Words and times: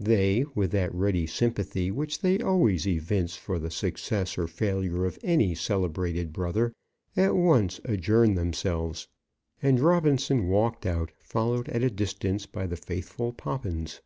They, 0.00 0.44
with 0.56 0.72
that 0.72 0.92
ready 0.92 1.24
sympathy 1.24 1.92
which 1.92 2.18
they 2.20 2.40
always 2.40 2.84
evince 2.84 3.36
for 3.36 3.60
the 3.60 3.70
success 3.70 4.36
or 4.36 4.48
failure 4.48 5.04
of 5.04 5.20
any 5.22 5.54
celebrated 5.54 6.32
brother, 6.32 6.72
at 7.16 7.36
once 7.36 7.78
adjourned 7.84 8.36
themselves; 8.36 9.06
and 9.62 9.78
Robinson 9.78 10.48
walked 10.48 10.84
out, 10.84 11.12
followed 11.20 11.68
at 11.68 11.84
a 11.84 11.90
distance 11.90 12.44
by 12.44 12.66
the 12.66 12.76
faithful 12.76 13.32
Poppins. 13.32 14.00